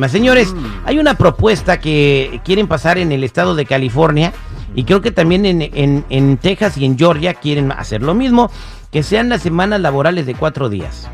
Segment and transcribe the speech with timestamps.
[0.00, 0.54] Más señores,
[0.86, 4.32] hay una propuesta que quieren pasar en el estado de California
[4.74, 8.50] y creo que también en, en- en Texas y en Georgia quieren hacer lo mismo,
[8.90, 11.06] que sean las semanas laborales de cuatro días.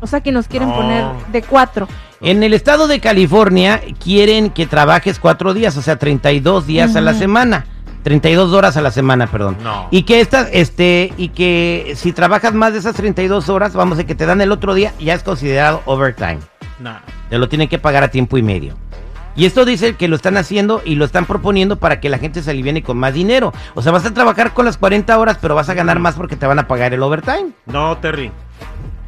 [0.00, 0.74] O sea que nos quieren No.
[0.76, 1.86] poner de cuatro.
[2.20, 7.00] En el estado de California quieren que trabajes cuatro días, o sea, 32 días a
[7.00, 7.66] la semana.
[8.02, 9.56] 32 horas a la semana, perdón.
[9.62, 9.86] No.
[9.92, 14.04] Y que estas, este, y que si trabajas más de esas 32 horas, vamos a
[14.04, 16.38] que te dan el otro día, ya es considerado overtime.
[17.30, 18.74] Te lo tienen que pagar a tiempo y medio.
[19.34, 22.42] Y esto dice que lo están haciendo y lo están proponiendo para que la gente
[22.42, 23.52] se aliviene con más dinero.
[23.74, 26.36] O sea, vas a trabajar con las 40 horas, pero vas a ganar más porque
[26.36, 27.50] te van a pagar el overtime.
[27.66, 28.32] No, Terry.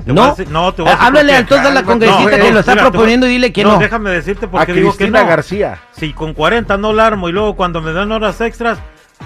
[0.05, 0.25] Te No.
[0.25, 2.49] a decir- no, te voy a Ah, decir Háblale a toda la congresista no, que
[2.49, 3.79] eh, lo está Mira, te voy- proponiendo y dile que no.
[3.79, 5.29] déjame decirte A porque digo que Cristina no.
[5.29, 5.79] García.
[5.93, 8.79] Si con 40 no la armo y luego cuando me dan horas extras,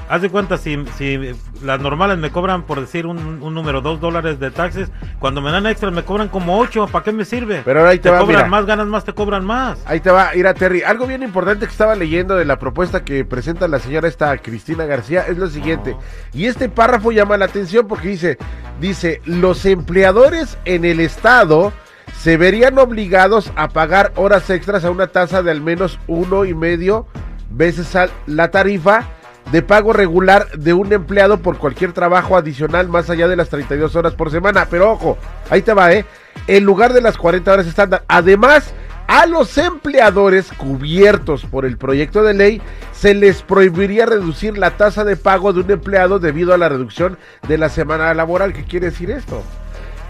[0.09, 4.01] haz de cuenta, si, si las normales me cobran, por decir un, un número, dos
[4.01, 7.63] dólares de taxes, cuando me dan extras me cobran como ocho, ¿para qué me sirve?
[7.65, 8.49] Pero ahora ahí te va, cobran mira.
[8.49, 9.83] más, ganas más, te cobran más.
[9.87, 10.83] Ahí te va, ir a Terry.
[10.83, 14.85] Algo bien importante que estaba leyendo de la propuesta que presenta la señora esta Cristina
[14.85, 15.97] García es lo siguiente.
[16.33, 18.39] Y este párrafo llama la atención porque dice,
[18.81, 21.73] dice, los empleadores en el estado
[22.19, 26.55] se verían obligados a pagar horas extras a una tasa de al menos uno y
[26.55, 27.07] medio
[27.51, 27.97] veces
[28.27, 29.09] la tarifa
[29.51, 33.97] de pago regular de un empleado por cualquier trabajo adicional más allá de las 32
[33.97, 34.67] horas por semana.
[34.71, 35.19] Pero ojo,
[35.51, 36.05] ahí te va, ¿eh?
[36.47, 38.05] En lugar de las 40 horas estándar.
[38.09, 38.73] Además,
[39.07, 42.63] a los empleadores cubiertos por el proyecto de ley
[42.93, 47.19] se les prohibiría reducir la tasa de pago de un empleado debido a la reducción
[47.47, 48.53] de la semana laboral.
[48.53, 49.43] ¿Qué quiere decir esto?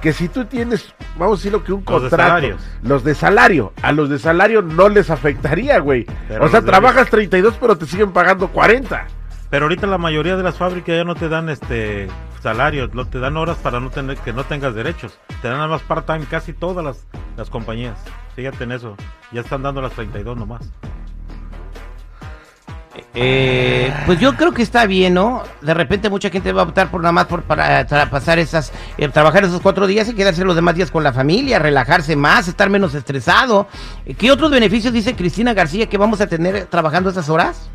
[0.00, 2.46] Que si tú tienes, vamos a decirlo que un Los de contrato,
[2.82, 6.06] los de salario, a los de salario no les afectaría, güey.
[6.28, 9.06] Pero O sea, trabajas 32 pero te siguen pagando 40.
[9.52, 12.08] Pero ahorita la mayoría de las fábricas ya no te dan este
[12.42, 15.18] salarios, no te dan horas para no tener que no tengas derechos.
[15.42, 17.98] Te dan nada más part-time casi todas las, las compañías.
[18.34, 18.96] Fíjate en eso.
[19.30, 20.70] Ya están dando las 32 nomás.
[23.12, 25.42] Eh, pues yo creo que está bien, ¿no?
[25.60, 29.06] De repente mucha gente va a optar por nada más por para, pasar esas, eh,
[29.10, 32.70] trabajar esos cuatro días y quedarse los demás días con la familia, relajarse más, estar
[32.70, 33.68] menos estresado.
[34.16, 37.68] ¿Qué otros beneficios dice Cristina García que vamos a tener trabajando esas horas?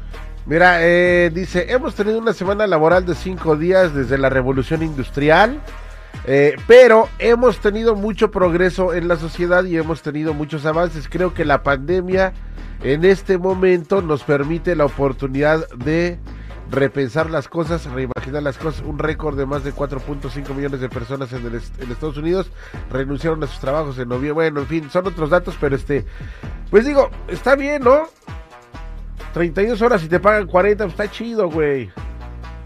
[0.47, 5.59] Mira, eh, dice, hemos tenido una semana laboral de cinco días desde la revolución industrial,
[6.25, 11.09] eh, pero hemos tenido mucho progreso en la sociedad y hemos tenido muchos avances.
[11.09, 12.31] Creo que la pandemia
[12.81, 16.17] en este momento nos permite la oportunidad de
[16.71, 18.85] repensar las cosas, reimaginar las cosas.
[18.85, 22.49] Un récord de más de 4.5 millones de personas en, el en Estados Unidos
[22.89, 24.31] renunciaron a sus trabajos en noviembre.
[24.31, 26.05] Bueno, en fin, son otros datos, pero este,
[26.71, 28.07] pues digo, está bien, ¿no?
[29.37, 31.89] 32 horas y te pagan 40, pues está chido, güey.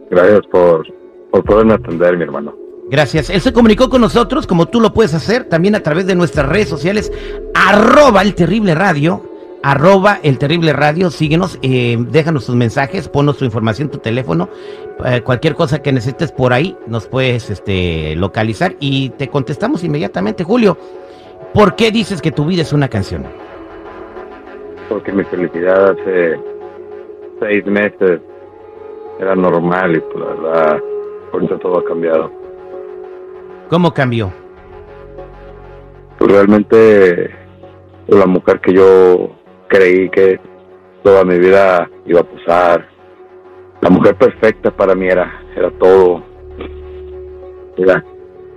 [0.10, 0.86] gracias por,
[1.32, 2.65] por poderme atender, mi hermano.
[2.88, 3.30] Gracias.
[3.30, 6.48] Él se comunicó con nosotros, como tú lo puedes hacer, también a través de nuestras
[6.48, 7.12] redes sociales,
[7.56, 9.24] arroba el terrible radio,
[9.64, 14.50] arroba el terrible radio, síguenos, eh, déjanos tus mensajes, ponnos tu información, tu teléfono,
[15.04, 20.44] eh, cualquier cosa que necesites por ahí, nos puedes este, localizar y te contestamos inmediatamente.
[20.44, 20.78] Julio,
[21.56, 23.26] ¿por qué dices que tu vida es una canción?
[24.90, 26.40] Porque mi felicidad hace
[27.40, 28.22] seis meses
[29.20, 30.80] era normal y pues la verdad,
[31.34, 32.45] ahorita todo ha cambiado.
[33.70, 34.32] ¿Cómo cambió?
[36.18, 37.32] Pues realmente
[38.08, 39.32] la mujer que yo
[39.68, 40.40] creí que
[41.04, 42.88] toda mi vida iba a pasar,
[43.82, 46.24] la mujer perfecta para mí era, era todo.
[47.78, 48.04] Mira,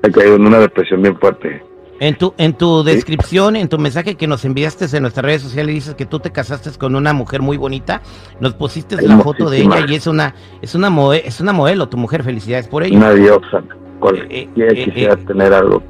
[0.02, 1.62] he caído en una depresión bien fuerte.
[2.00, 5.74] En tu, en tu descripción, en tu mensaje que nos enviaste en nuestras redes sociales,
[5.74, 8.02] dices que tú te casaste con una mujer muy bonita.
[8.38, 11.96] Nos pusiste la foto de ella y es una, es una, es una modelo, tu
[11.96, 12.22] mujer.
[12.22, 12.96] Felicidades por ello.
[12.96, 13.64] Una diosa.
[13.98, 15.24] Cualquiera Eh, eh, quisiera eh.
[15.26, 15.82] tener algo.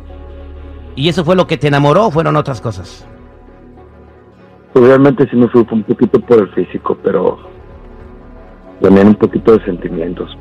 [0.97, 3.07] ¿Y eso fue lo que te enamoró o fueron otras cosas?
[4.73, 7.39] Pues realmente sí me fui un poquito por el físico, pero
[8.81, 10.37] también un poquito de sentimientos.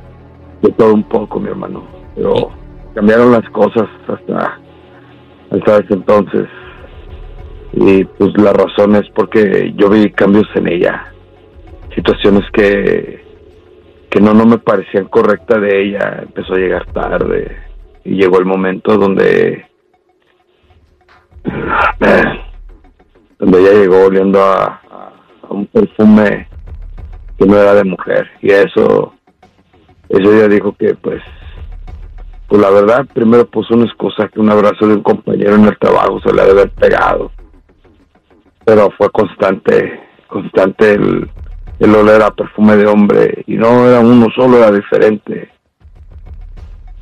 [0.62, 1.84] de todo un poco, mi hermano.
[2.16, 2.50] Pero
[2.96, 4.60] cambiaron las cosas hasta,
[5.52, 6.48] hasta ese entonces.
[7.74, 11.14] Y pues la razón es porque yo vi cambios en ella.
[11.94, 13.24] Situaciones que,
[14.10, 16.20] que no, no me parecían correctas de ella.
[16.24, 17.58] Empezó a llegar tarde.
[18.04, 19.66] Y llegó el momento donde
[23.40, 24.82] donde ella llegó oliendo a,
[25.50, 26.48] un perfume
[27.38, 29.14] que no era de mujer y eso
[30.10, 31.22] eso ella dijo que pues
[32.50, 35.78] pues la verdad primero puso una excusa que un abrazo de un compañero en el
[35.78, 37.32] trabajo se le debe haber pegado
[38.66, 41.30] pero fue constante constante el,
[41.80, 45.52] el oler a perfume de hombre y no era uno solo era diferente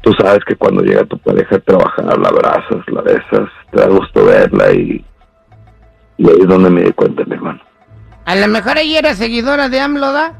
[0.01, 3.87] tú sabes que cuando llega tu pareja a trabajar la abrazas la besas te da
[3.87, 5.03] gusto verla y
[6.17, 7.59] y ahí es donde me di cuenta mi hermano
[8.25, 10.33] A lo mejor ella era seguidora de AMLO, ¿da?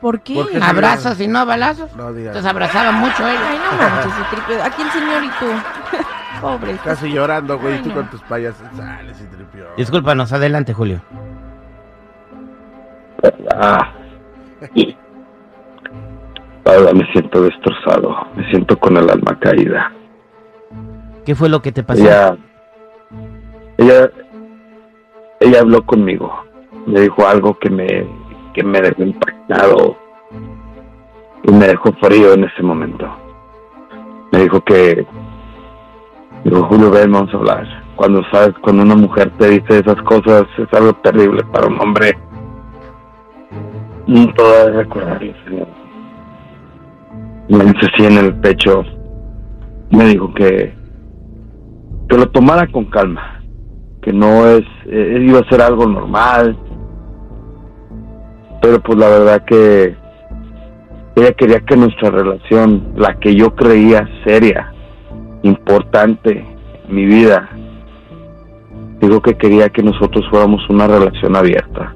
[0.00, 0.34] ¿Por qué?
[0.34, 0.58] ¿Por qué?
[0.62, 1.94] Abrazos y no balazos.
[1.96, 2.08] No.
[2.10, 3.60] Entonces abrazaba mucho Ay, ella.
[3.72, 4.62] no manches, ese tripio.
[4.64, 5.46] Aquí el señor y tú.
[6.40, 6.76] Pobre.
[6.84, 7.94] Casi llorando, güey, Ay, tú no.
[7.96, 8.54] con tus payas.
[8.76, 9.66] Sale, sí, tripió.
[9.76, 11.00] Discúlpanos, adelante, Julio.
[13.54, 13.94] Ah.
[16.94, 19.90] Me siento destrozado, me siento con el alma caída.
[21.24, 22.02] ¿Qué fue lo que te pasó?
[22.02, 22.36] Ella,
[23.78, 24.10] ella,
[25.40, 26.30] ella habló conmigo,
[26.86, 28.06] me dijo algo que me,
[28.52, 29.96] que me dejó impactado
[31.42, 33.08] y me dejó frío en ese momento.
[34.32, 35.06] Me dijo que,
[36.44, 37.66] dijo Julio, ven, vamos a hablar.
[37.96, 42.16] Cuando sabes, cuando una mujer te dice esas cosas, es algo terrible para un hombre.
[44.08, 45.68] Todavía recordarlo, señor.
[47.48, 48.82] Me así en el pecho.
[49.90, 50.74] Me dijo que,
[52.08, 53.42] que lo tomara con calma.
[54.00, 56.56] Que no es, eh, iba a ser algo normal.
[58.62, 59.94] Pero pues la verdad que
[61.16, 64.72] ella quería que nuestra relación, la que yo creía seria,
[65.42, 66.44] importante
[66.88, 67.48] en mi vida,
[69.00, 71.94] dijo que quería que nosotros fuéramos una relación abierta,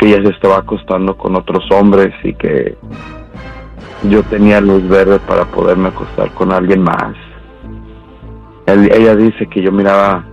[0.00, 2.74] que ella se estaba acostando con otros hombres y que
[4.04, 7.14] yo tenía luz verde para poderme acostar con alguien más.
[8.66, 10.24] Ella dice que yo miraba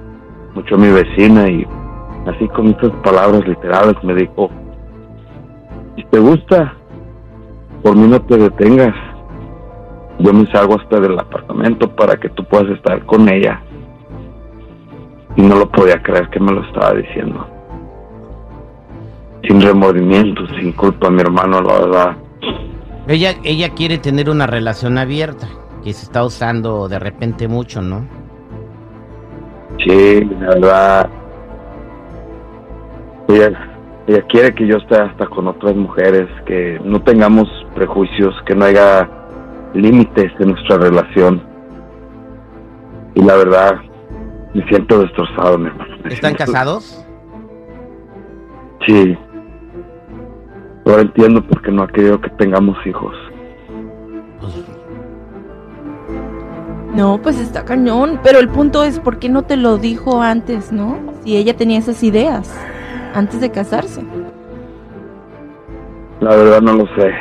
[0.55, 1.67] mucho a mi vecina y
[2.27, 4.49] así con estas palabras literales me dijo,
[5.97, 6.73] si te gusta,
[7.83, 8.95] por mí no te detengas.
[10.19, 13.61] Yo me salgo hasta del apartamento para que tú puedas estar con ella.
[15.35, 17.56] Y no lo podía creer que me lo estaba diciendo.
[19.47, 22.17] Sin remordimiento, sin culpa, mi hermano, la verdad.
[23.07, 25.47] Ella, ella quiere tener una relación abierta,
[25.83, 28.05] que se está usando de repente mucho, ¿no?
[29.85, 31.09] Sí, la verdad.
[33.29, 33.51] Ella,
[34.07, 38.65] ella quiere que yo esté hasta con otras mujeres, que no tengamos prejuicios, que no
[38.65, 39.09] haya
[39.73, 41.41] límites en nuestra relación.
[43.15, 43.75] Y la verdad,
[44.53, 45.95] me siento destrozado, mi hermano.
[46.05, 47.05] ¿Están siento- casados?
[48.85, 49.17] Sí.
[50.87, 53.13] Ahora entiendo por qué no ha querido que tengamos hijos.
[56.95, 58.21] No, pues está cañón.
[58.23, 60.97] Pero el punto es, ¿por qué no te lo dijo antes, no?
[61.23, 62.57] Si ella tenía esas ideas
[63.13, 64.01] antes de casarse.
[66.21, 67.13] La verdad no lo sé.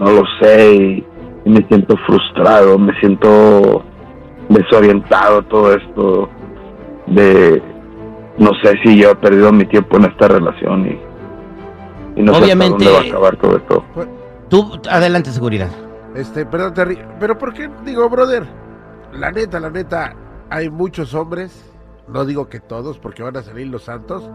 [0.00, 1.06] No lo sé y,
[1.44, 3.84] y me siento frustrado, me siento
[4.48, 6.28] desorientado todo esto
[7.06, 7.62] de
[8.36, 11.13] no sé si yo he perdido mi tiempo en esta relación y,
[12.16, 13.84] y no Obviamente- sé hasta dónde va a acabar todo esto.
[14.48, 15.68] tú, adelante, seguridad.
[16.14, 17.68] Este, perdón, Terry, pero ¿por qué?
[17.84, 18.44] Digo, brother,
[19.12, 20.14] la neta, la neta,
[20.50, 21.64] hay muchos hombres,
[22.08, 24.28] no digo que todos, porque van a salir los santos.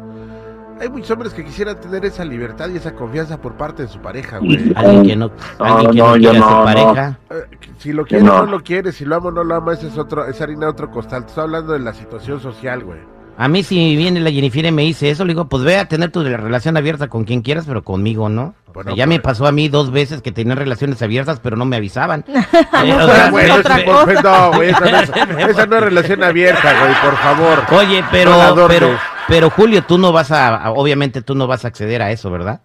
[0.81, 3.99] Hay muchos hombres que quisieran tener esa libertad y esa confianza por parte de su
[3.99, 4.71] pareja, güey.
[4.75, 7.19] Alguien que no, alguien que no, quiere a su pareja.
[7.29, 7.35] Eh,
[7.79, 8.45] Si lo quiere o no.
[8.45, 10.67] no lo quiere, si lo amo o no lo ama, ese es otro, es harina
[10.67, 11.23] de otro costal.
[11.23, 12.99] Te Estoy hablando de la situación social, güey.
[13.41, 15.87] A mí si viene la Jennifer y me dice eso, le digo, pues ve a
[15.87, 18.53] tener tu relación abierta con quien quieras, pero conmigo no.
[18.67, 21.55] O Bueno, sea, ya me pasó a mí dos veces que tenían relaciones abiertas, pero
[21.55, 22.25] no me avisaban.
[22.83, 24.21] Eh, o No, sea, güey, pe- otra pe- cosa.
[24.21, 25.09] No, güey, esa no, es,
[25.49, 27.59] esa no es relación abierta, güey, por favor.
[27.81, 28.89] Oye, pero, No pero,
[29.27, 32.29] pero Julio, tú no vas a, a- obviamente tú no vas a acceder a eso,
[32.29, 32.59] ¿verdad?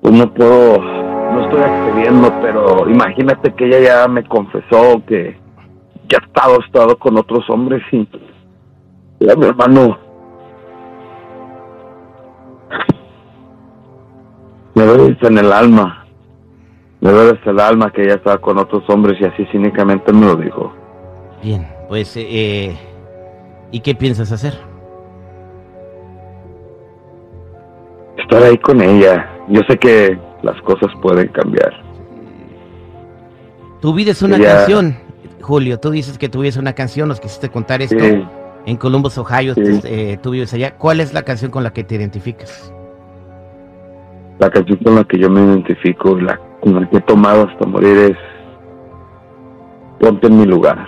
[0.00, 5.38] Pues no puedo, no estoy accediendo, pero imagínate que ella ya me confesó que
[6.08, 8.06] ya ha estado, ha estado con otros hombres y
[9.26, 9.98] ya mi hermano
[14.74, 16.06] me duele en el alma,
[17.00, 20.36] me duele el alma que ella estaba con otros hombres y así cínicamente me lo
[20.36, 20.72] dijo.
[21.42, 22.78] Bien, pues, eh, eh,
[23.70, 24.54] ¿y qué piensas hacer?
[28.16, 31.72] Estar ahí con ella yo sé que las cosas pueden cambiar.
[33.80, 34.96] Tu vida es una canción,
[35.40, 35.78] Julio.
[35.78, 37.98] Tú dices que tu vida es una canción, nos quisiste contar esto.
[37.98, 38.24] Sí.
[38.66, 39.80] En Columbus, Ohio, Sí.
[39.84, 40.76] eh, tú vives allá.
[40.76, 42.72] ¿Cuál es la canción con la que te identificas?
[44.38, 47.66] La canción con la que yo me identifico, la con la que he tomado hasta
[47.66, 48.16] morir es
[50.00, 50.86] Ponte en mi lugar,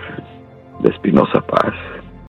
[0.80, 1.73] de Espinosa Paz.